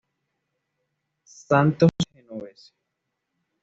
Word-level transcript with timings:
Santos 1.45 1.91
Genovese. 2.11 2.73